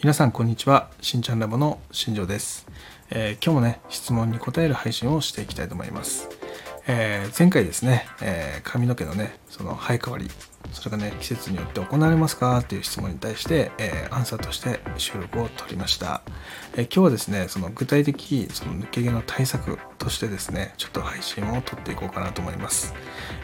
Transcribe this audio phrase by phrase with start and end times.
[0.00, 0.90] 皆さんこんにちは。
[1.00, 2.68] しんちゃんラボの新庄です、
[3.10, 6.28] えー今日もね質問に答える配信をしていきたいと思います、
[6.86, 10.28] えー前回ですね、えー髪の毛のねその生え変わり
[10.70, 12.58] それがね季節によって行われますか？
[12.58, 16.22] っていう質問に対して、えアンサーとして収録を取りました、
[16.76, 22.94] え今日はですねその具体的その抜け毛の対策としてですねちょっと配信を取っていこうかなと思います、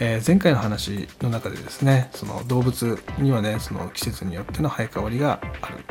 [0.00, 5.84] えー前回の話の中でですねその動物にはねその季節によっての生え変わりがある。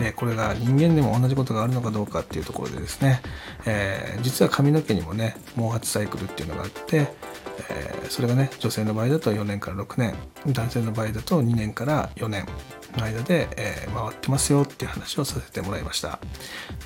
[0.00, 3.20] でこれが人間でも同じことがあるのかどうかっていうところでですね、
[3.66, 7.08] えー実は髪の毛にもね毛髪サイクルっていうのがあって、
[7.70, 10.14] えーそれがね女性の場合だと4年から6年
[10.46, 12.46] 男性の場合だと2年から4年
[12.96, 16.18] の間で、えー回ってますよっていう話をさせてもらいました。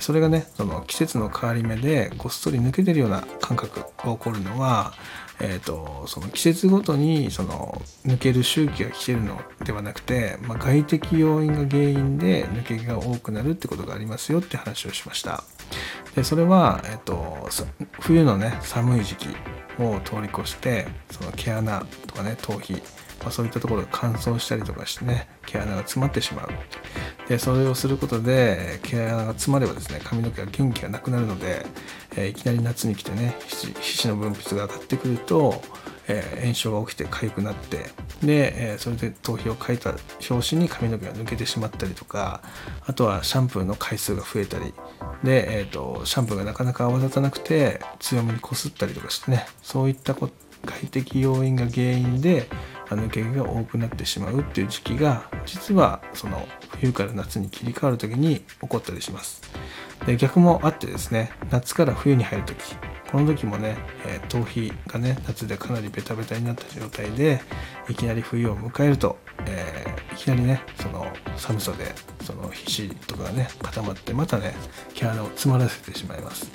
[0.00, 4.92] それがねその季節の変わり目でごっそり抜けてるような感覚が起こるのは
[5.40, 15.44] えー、とその季節ごとにその抜ける周期が来てるのではなくて、まあ、外的要因が原因で抜け毛が多くなるってことがありますよって話をしました。
[16.14, 17.48] でそれは、えー、と
[18.00, 19.28] 冬のね寒い時期
[19.78, 22.82] を通り越してその毛穴とかね頭皮、
[23.20, 26.48] まあ、そういったところが乾燥したりとかしてね毛穴が詰まってしまう。
[27.28, 31.66] でそれをすることで毛穴が詰まればですね髪の毛が元気がなくなるので、
[32.16, 35.60] えーいきなり夏に来てね皮脂の分泌が上がってくると、
[36.08, 37.86] えー炎症が起きて痒くなって
[38.22, 42.42] で、えーそれで頭皮をかいた拍子に髪の毛が抜けてしまったりとか
[42.86, 44.72] あとはシャンプーの回数が増えたり
[45.24, 50.30] で、えー、とシャンプーがなかなか泡立たなくて強めにこすったりとかしてねそういったこ
[50.64, 52.48] 外的要因が原因で
[52.94, 56.46] 抜け毛が多くなってしまうっていう時期が実はその
[56.80, 59.42] 冬から夏に切り替わる時に起こったりします。
[60.06, 62.76] で逆もあってですね夏から冬に入る時
[63.10, 67.40] この時もね、え頭皮がね夏でかなりベタベタになった状態で
[67.88, 71.06] いきなり冬を迎えると、えーいきなりねその
[71.36, 74.54] 寒さでその皮脂とかがね固まってまたね
[74.94, 76.50] 毛穴を詰まらせてしまいます。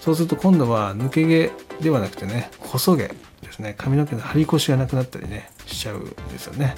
[0.00, 1.50] そうすると今度は抜け毛
[1.82, 3.74] ではなくてね細毛ですね。
[3.76, 6.74] 髪の毛の張り腰がなくなったりねしちゃうんですよね。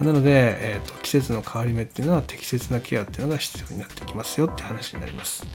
[0.00, 5.46] なので、えーと季節の変わり目っていうのは適切なケアっていうのが必要になってきますよって話になります。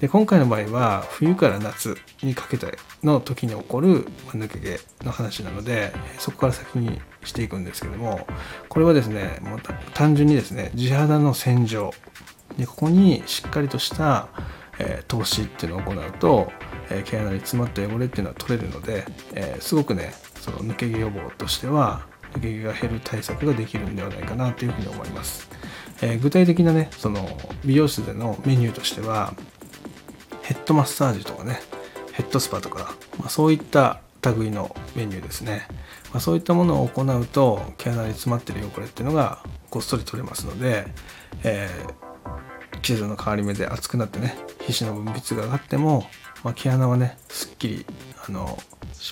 [0.00, 8.26] で今回の場合は冬から夏にかけての時に起こるま抜け毛の話なのでえそこから先にしていくんですけども
[8.68, 11.92] これはですねもうた単純にですね地肌の洗浄。
[12.58, 14.28] でここにしっかりとした、
[14.78, 16.50] えー投資っていうのを行うと、
[16.90, 25.48] えー毛穴に詰まった汚れっていうのは取れるので、えーすごくねその抜け毛予防としては抜け毛が減る対策ができるんではないかなというふうに思います、
[26.02, 27.26] えー具体的なねその
[27.64, 29.34] 美容室でのメニューとしては
[30.42, 31.60] ヘッドマッサージとかね
[32.12, 34.00] ヘッドスパとか、まあ、そういった
[34.36, 35.66] 類のメニューですね、
[36.12, 40.86] まあ、そういったものを行うと毛穴に詰まってる汚れっていうのがごっそり取れますので、
[41.42, 42.04] えー
[42.84, 46.04] 季節の変わり目で暑くなってね皮脂の分泌が上がっても、
[46.44, 47.86] まあ、毛穴はねすっきり
[48.28, 48.58] あの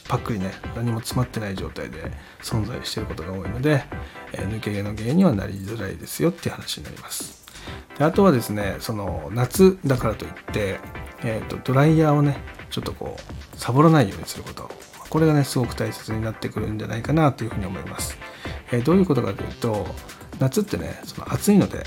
[0.01, 3.85] パックリね何も詰まってない状態で存在してることが多いので、
[4.33, 7.47] えー抜け毛の原因にはなりづらいですよっていう話になります。
[7.99, 10.81] であとはですねその夏だからといって、
[11.25, 12.39] えーとドライヤーをね
[12.71, 14.71] ちょっとこうサボらないようにすること。
[15.11, 18.17] これがねすごく大切になってくるんじゃないかなというふうに思います、
[18.71, 19.87] えーどういうことかというと
[20.39, 21.85] 夏ってねその暑いので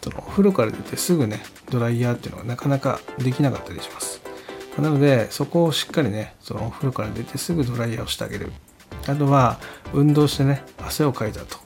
[0.00, 4.21] そのお風呂から出てすぐねドライヤーっていうのがなかなかできなかったりします。
[4.78, 8.52] なのでそこをしっかりねそのお風呂から出てすぐドライヤーをしてあげる。
[9.06, 9.58] あとは
[9.92, 11.58] 運動してね汗をかいたと。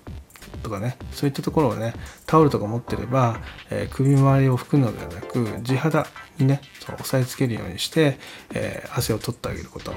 [0.62, 1.94] とかねそういったところをね
[2.26, 3.40] タオルとか持ってれば、
[3.70, 6.06] えー首周りを拭くのではなく地肌
[6.38, 8.18] にね押さえつけるようにして、
[8.52, 9.92] えー汗を取ってあげること。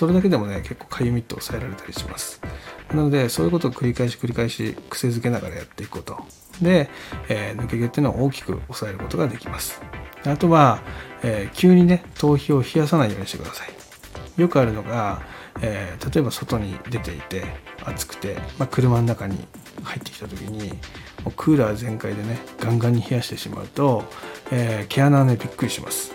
[0.00, 2.40] それだけでもね結構かゆみって抑えられたりします。
[2.88, 6.16] なのでそういうことを繰り返し繰り返し癖づけながらやっていくこと。
[6.62, 6.88] で、
[7.28, 9.82] えー抜け毛っていうのを大きく抑えることができます。
[10.24, 10.80] あとは、
[11.22, 14.40] えー急にね頭皮を冷やさないようにしてください。
[14.40, 15.20] よくあるのが、
[15.60, 17.44] えー例えば外に出ていて
[17.84, 19.36] 暑くて、まあ、車の中に
[19.82, 20.70] 入ってきた時に
[21.24, 24.04] もうクーラー全開でねガンガンに冷やしてしまうと、
[24.50, 26.14] え毛穴はねびっくりします、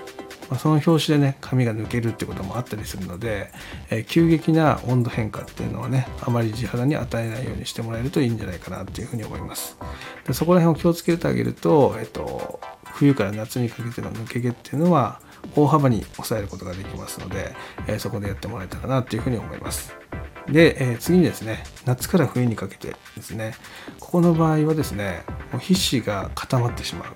[0.50, 3.52] まあ、その拍子でね髪が抜けるってこともあったりするので、
[3.90, 9.78] えー急激な温度変化っていうのはねあまり地肌に与えないようにしてもらえるといいんじゃないかなっていうふうに思います。
[10.26, 12.60] でそこら辺を気をつけてあげると、えっと、
[12.94, 15.20] 冬から夏にかけての抜け毛っていうのは
[15.56, 17.56] 大幅に抑えることができますので、
[17.88, 19.94] えーそこでやってもらえたらなというふうに思います。
[20.48, 23.56] で、えー次にですね夏から冬にかけてですね
[24.00, 27.10] ここの場合はですねもう皮脂が固まってしまう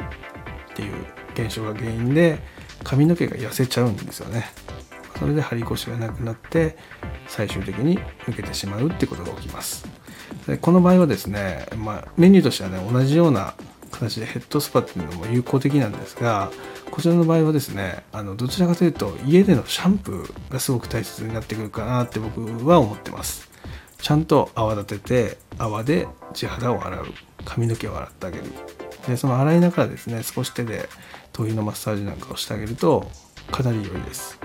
[0.72, 0.94] っていう
[1.34, 2.40] 現象が原因で
[2.90, 4.46] 髪の毛が痩せちゃうんですよね。
[5.20, 6.76] それで張り腰がなくなって
[7.28, 9.86] 最終的に抜けてしまうってことが起きます。
[10.48, 13.54] でこの場合はですね、まあ、メニューとしてはね同じような
[13.92, 16.52] 形でヘッドスパっていうのも有効的なんですが
[16.90, 23.52] こちらの場合はですねあのどちらかというと家でのシャンプーがすごく大切になってくるかなって僕は思ってます。
[24.02, 27.06] ちゃんと泡立てて泡で地肌を洗う。
[27.46, 28.46] 髪の毛を洗ってあげる。
[29.10, 30.88] でその洗いながらですね少し手で
[31.34, 33.10] 頭皮のマッサージなんかをしてあげると
[33.52, 34.40] かなり良いです。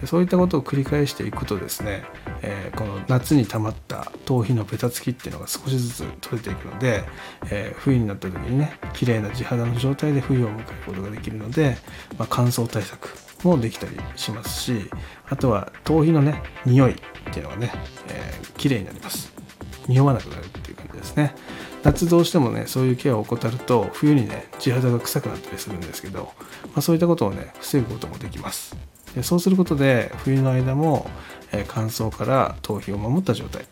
[0.00, 2.04] でそういったことを繰り返していくとですね、
[2.42, 7.04] えー、この夏に溜まった頭皮のベタつきっていうのが少しずつ取れていくので、
[7.50, 11.76] えー、冬になった時にね綺麗な地肌の状態で冬を迎えることができるので、
[12.18, 13.10] まあ、乾燥対策
[13.44, 14.90] もできたりしますし
[15.28, 16.94] あとは頭皮のね匂いっ
[17.32, 17.72] ていうのがね、
[18.08, 19.32] えー、綺麗になります。
[19.88, 21.34] 匂わなくなるっていう感じですね。
[21.82, 26.32] 夏どうしてもねそういうケアを怠ると冬にね地肌が臭くなったりするんですけど、
[26.66, 28.76] まあ、そういったことをね防ぐこともできます。
[29.14, 31.10] でそうすることで冬の間も、
[31.52, 33.66] え、乾燥から頭皮を守った状態。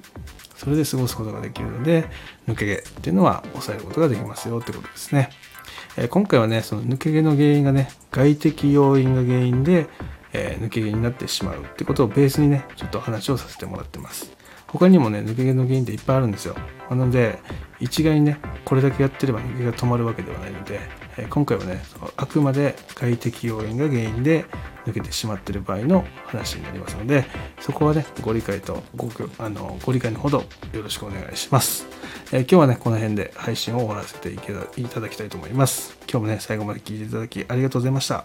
[0.61, 2.05] それで過ごすことができるので
[2.47, 5.31] 抜け毛っていうのは抑えることができますよってことですね、
[5.97, 9.87] え、今回はねその抜け毛の原因がね外的要因が原因で、
[10.35, 14.31] え、抜け毛になってしまうってことをベースにねちょっと話をさせてもらってます。
[14.73, 16.57] 他にもね抜け毛の原因っていっぱいあるんですよ。
[16.89, 17.39] なので
[17.81, 20.81] 一概にねこれだけやってれば抜け毛が止まるわけではないので、
[21.17, 21.83] え今回はね
[22.17, 24.45] あくまで外的要因が原因で
[24.87, 27.25] 抜けてしまっている場合の話になりますので
[27.61, 29.09] そこはねご理解とご
[29.39, 31.87] あのご理解のほどよろしくお願いします、
[32.33, 34.39] えー、今日はねこの辺で配信を終わらせてい
[34.85, 35.97] ただきたいと思います。
[36.11, 38.25] 今日もね最後まで聞いていただきありがとうございました。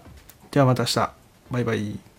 [0.52, 1.14] ではまた明日。
[1.52, 2.15] バイバイ。